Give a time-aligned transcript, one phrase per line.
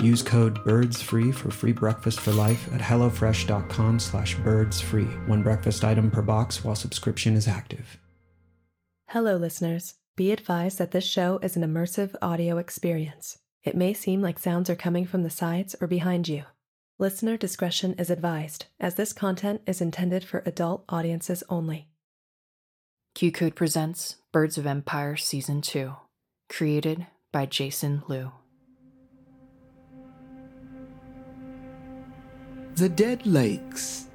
[0.00, 5.28] Use code BIRDSFREE for free breakfast for life at hellofresh.com slash birdsfree.
[5.28, 7.98] One breakfast item per box while subscription is active.
[9.08, 9.94] Hello, listeners.
[10.16, 13.38] Be advised that this show is an immersive audio experience.
[13.62, 16.44] It may seem like sounds are coming from the sides or behind you.
[16.98, 21.88] Listener discretion is advised, as this content is intended for adult audiences only.
[23.14, 25.94] Q Code presents Birds of Empire Season 2,
[26.48, 28.32] created by Jason Lew.
[32.74, 34.06] The Dead Lakes.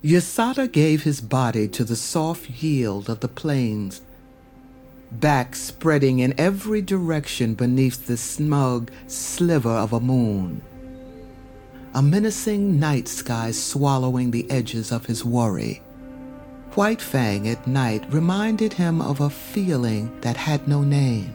[0.00, 4.00] Yasada gave his body to the soft yield of the plains,
[5.10, 10.62] back spreading in every direction beneath the smug sliver of a moon.
[11.94, 15.82] A menacing night sky swallowing the edges of his worry.
[16.74, 21.34] White Fang at night reminded him of a feeling that had no name.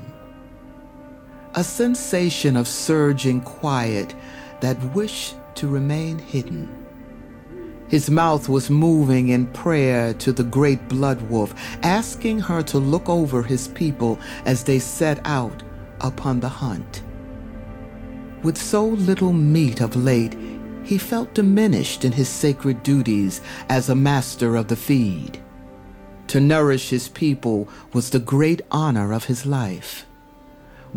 [1.57, 4.13] A sensation of surging quiet
[4.59, 6.69] that wished to remain hidden.
[7.87, 13.09] His mouth was moving in prayer to the great blood wolf, asking her to look
[13.09, 15.63] over his people as they set out
[15.99, 17.01] upon the hunt.
[18.43, 20.37] With so little meat of late,
[20.83, 25.41] he felt diminished in his sacred duties as a master of the feed.
[26.27, 30.06] To nourish his people was the great honor of his life,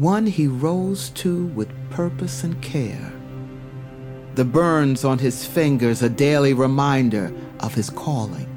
[0.00, 3.12] one he rose to with purpose and care.
[4.34, 8.48] The burns on his fingers a daily reminder of his calling.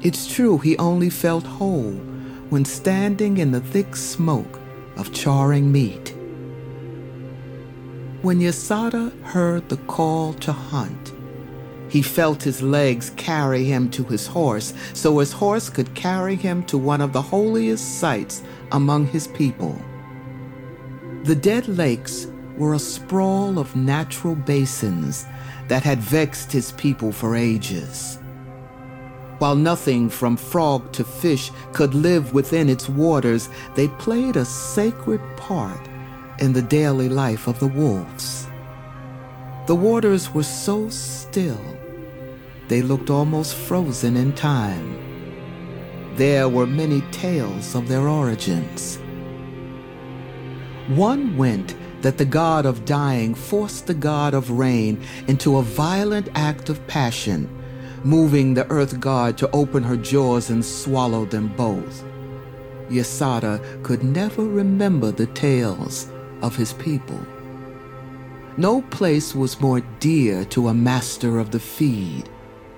[0.00, 1.94] It's true he only felt whole
[2.50, 4.60] when standing in the thick smoke
[4.96, 6.14] of charring meat.
[8.22, 11.12] When Yasada heard the call to hunt,
[11.88, 16.62] he felt his legs carry him to his horse so his horse could carry him
[16.66, 18.40] to one of the holiest sites
[18.70, 19.76] among his people.
[21.24, 22.26] The dead lakes
[22.58, 25.24] were a sprawl of natural basins
[25.68, 28.18] that had vexed his people for ages.
[29.38, 35.22] While nothing from frog to fish could live within its waters, they played a sacred
[35.38, 35.80] part
[36.40, 38.46] in the daily life of the wolves.
[39.66, 41.64] The waters were so still,
[42.68, 44.98] they looked almost frozen in time.
[46.16, 48.98] There were many tales of their origins.
[50.88, 56.28] One went that the god of dying forced the god of rain into a violent
[56.34, 57.48] act of passion,
[58.02, 62.04] moving the earth god to open her jaws and swallow them both.
[62.90, 66.10] Yasada could never remember the tales
[66.42, 67.18] of his people.
[68.58, 72.28] No place was more dear to a master of the feed,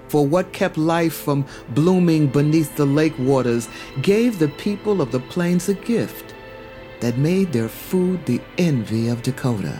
[0.06, 3.68] for what kept life from blooming beneath the lake waters
[4.00, 6.35] gave the people of the plains a gift
[7.00, 9.78] that made their food the envy of Dakota.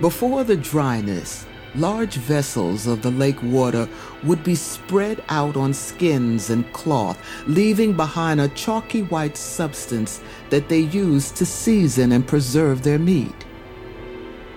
[0.00, 3.88] Before the dryness, large vessels of the lake water
[4.24, 10.68] would be spread out on skins and cloth, leaving behind a chalky white substance that
[10.68, 13.46] they used to season and preserve their meat.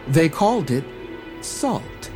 [0.08, 0.86] They called it
[1.42, 2.13] salt.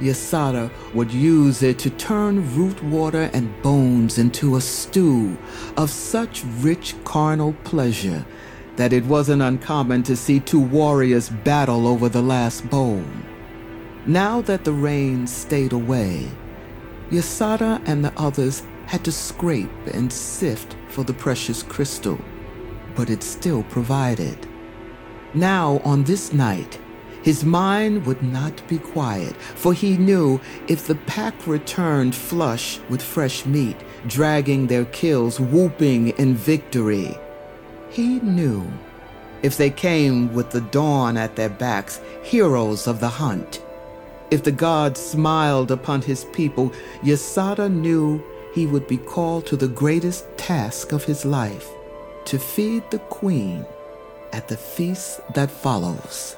[0.00, 5.36] Yasada would use it to turn root water and bones into a stew
[5.76, 8.24] of such rich carnal pleasure
[8.76, 13.24] that it wasn't uncommon to see two warriors battle over the last bone.
[14.04, 16.28] Now that the rain stayed away,
[17.10, 22.18] Yasada and the others had to scrape and sift for the precious crystal,
[22.94, 24.46] but it still provided.
[25.34, 26.78] Now, on this night,
[27.26, 33.02] his mind would not be quiet, for he knew if the pack returned flush with
[33.02, 33.76] fresh meat,
[34.06, 37.18] dragging their kills, whooping in victory,
[37.90, 38.64] he knew
[39.42, 43.60] if they came with the dawn at their backs, heroes of the hunt,
[44.30, 48.22] If the god smiled upon his people, Yasada knew
[48.54, 51.68] he would be called to the greatest task of his life
[52.26, 53.66] to feed the queen
[54.32, 56.36] at the feast that follows.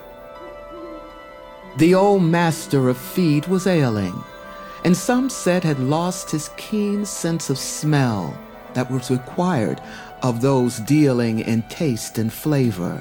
[1.78, 4.24] The old master of feed was ailing,
[4.84, 8.36] and some said had lost his keen sense of smell
[8.74, 9.80] that was required
[10.24, 13.00] of those dealing in taste and flavor.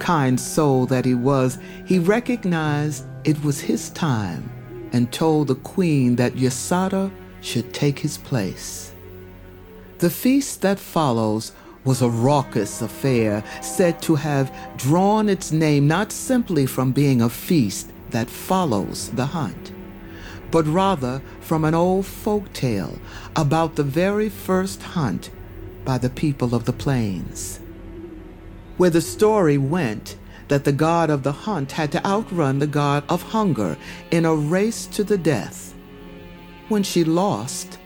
[0.00, 4.50] Kind soul that he was, he recognized it was his time
[4.92, 7.08] and told the queen that Yasada
[7.40, 8.92] should take his place.
[9.98, 11.52] The feast that follows
[11.86, 17.30] was a raucous affair said to have drawn its name not simply from being a
[17.30, 19.72] feast that follows the hunt,
[20.50, 22.98] but rather from an old folk tale
[23.36, 25.30] about the very first hunt
[25.84, 27.60] by the people of the plains.
[28.76, 30.16] Where the story went
[30.48, 33.76] that the god of the hunt had to outrun the god of hunger
[34.10, 35.74] in a race to the death.
[36.68, 37.78] When she lost,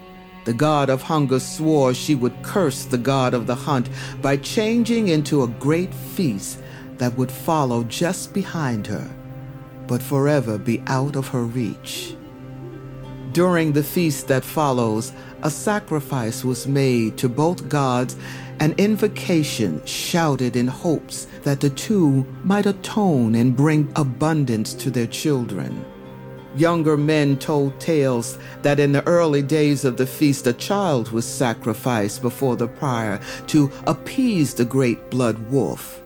[0.50, 3.88] the god of hunger swore she would curse the god of the hunt
[4.20, 6.58] by changing into a great feast
[6.97, 9.08] that would follow just behind her,
[9.87, 12.17] but forever be out of her reach.
[13.31, 15.12] During the feast that follows,
[15.44, 18.17] a sacrifice was made to both gods,
[18.58, 25.06] an invocation shouted in hopes that the two might atone and bring abundance to their
[25.06, 25.85] children.
[26.56, 31.25] Younger men told tales that in the early days of the feast a child was
[31.25, 36.02] sacrificed before the prior to appease the great blood wolf.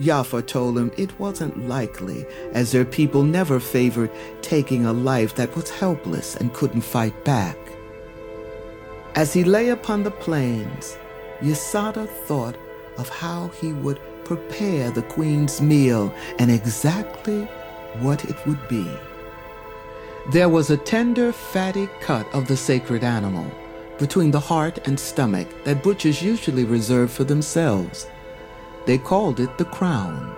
[0.00, 4.10] Yafa told him it wasn't likely, as their people never favored
[4.42, 7.56] taking a life that was helpless and couldn't fight back.
[9.14, 10.96] As he lay upon the plains,
[11.40, 12.56] Yasada thought
[12.98, 17.44] of how he would prepare the queen's meal and exactly
[18.00, 18.88] what it would be.
[20.30, 23.50] There was a tender, fatty cut of the sacred animal
[23.98, 28.06] between the heart and stomach that butchers usually reserve for themselves.
[28.86, 30.36] They called it the crown.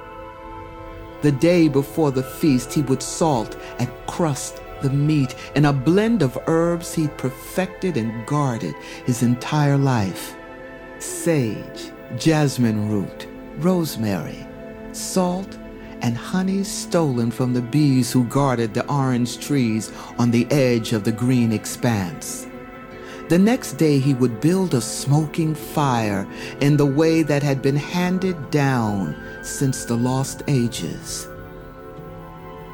[1.20, 6.22] The day before the feast, he would salt and crust the meat in a blend
[6.22, 8.74] of herbs he'd perfected and guarded
[9.04, 10.34] his entire life
[11.00, 13.28] sage, jasmine root,
[13.58, 14.46] rosemary,
[14.92, 15.58] salt,
[16.02, 21.04] and honey stolen from the bees who guarded the orange trees on the edge of
[21.04, 22.46] the green expanse.
[23.28, 26.28] The next day, he would build a smoking fire
[26.60, 31.28] in the way that had been handed down since the lost ages.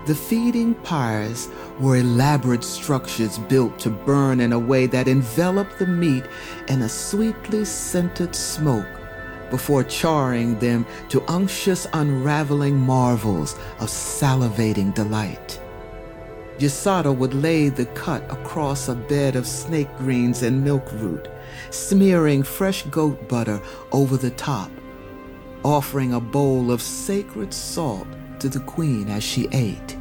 [0.06, 1.48] The feeding pyres
[1.78, 6.24] were elaborate structures built to burn in a way that enveloped the meat
[6.68, 8.97] in a sweetly scented smoke
[9.50, 15.60] before charring them to unctuous unraveling marvels of salivating delight.
[16.58, 21.28] Yasada would lay the cut across a bed of snake greens and milk root,
[21.70, 23.60] smearing fresh goat butter
[23.92, 24.70] over the top,
[25.64, 28.08] offering a bowl of sacred salt
[28.40, 29.96] to the queen as she ate.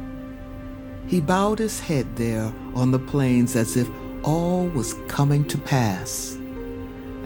[1.06, 3.88] He bowed his head there on the plains as if
[4.24, 6.36] all was coming to pass.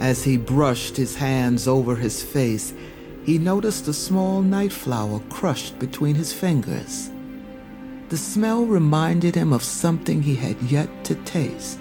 [0.02, 2.74] As he brushed his hands over his face,
[3.24, 7.08] he noticed a small night flower crushed between his fingers.
[8.08, 11.78] The smell reminded him of something he had yet to taste,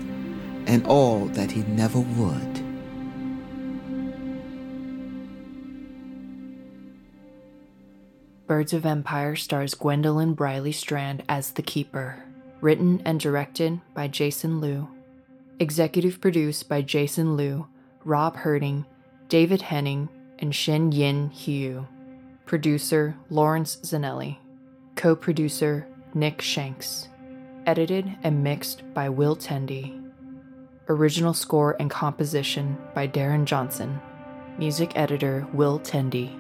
[0.68, 2.64] and all that he never would.
[8.46, 12.24] Birds of Empire stars Gwendolyn Briley Strand as the Keeper.
[12.62, 14.90] Written and directed by Jason Lew.
[15.60, 17.66] Executive produced by Jason Lew
[18.04, 18.86] Rob Herting,
[19.30, 21.88] David Henning, and Shen Yin Hugh.
[22.46, 24.38] Producer Lawrence Zanelli.
[24.96, 27.08] Co producer Nick Shanks.
[27.66, 29.98] Edited and mixed by Will Tendy.
[30.90, 34.02] Original score and composition by Darren Johnson.
[34.58, 36.38] Music editor Will Tendy.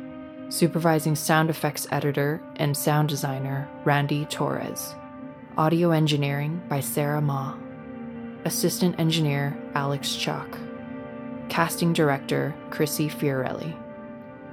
[0.52, 4.96] Supervising sound effects editor and sound designer Randy Torres.
[5.58, 7.56] Audio engineering by Sarah Ma.
[8.46, 10.58] Assistant engineer Alex Chuck.
[11.52, 13.76] Casting Director Chrissy Fiorilli.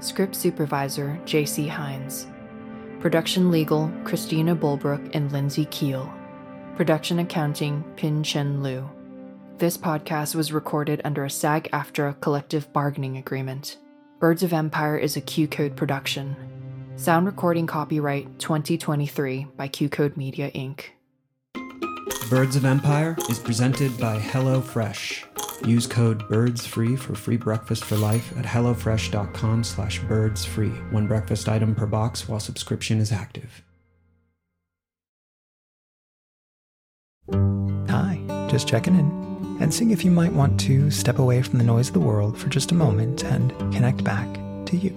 [0.00, 2.26] Script Supervisor JC Hines.
[2.98, 6.12] Production Legal Christina Bulbrook and Lindsay Keel.
[6.74, 8.90] Production Accounting Pin Chen Liu.
[9.58, 13.76] This podcast was recorded under a SAG AFTRA collective bargaining agreement.
[14.18, 16.34] Birds of Empire is a Q Code production.
[16.96, 20.86] Sound recording copyright 2023 by Q Code Media Inc.
[22.28, 25.27] Birds of Empire is presented by HelloFresh.
[25.66, 30.92] Use code BIRDSFREE for free breakfast for life at HelloFresh.com slash birdsfree.
[30.92, 33.64] One breakfast item per box while subscription is active.
[37.90, 39.28] Hi, just checking in
[39.60, 42.38] and seeing if you might want to step away from the noise of the world
[42.38, 44.32] for just a moment and connect back
[44.66, 44.94] to you.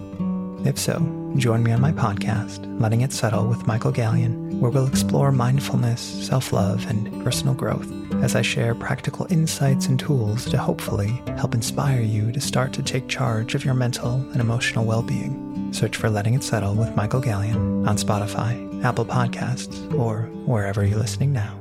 [0.65, 0.99] If so,
[1.37, 6.01] join me on my podcast, Letting It Settle with Michael Gallion, where we'll explore mindfulness,
[6.01, 7.91] self love, and personal growth
[8.21, 12.83] as I share practical insights and tools to hopefully help inspire you to start to
[12.83, 15.73] take charge of your mental and emotional well being.
[15.73, 20.99] Search for Letting It Settle with Michael Gallion on Spotify, Apple Podcasts, or wherever you're
[20.99, 21.60] listening now.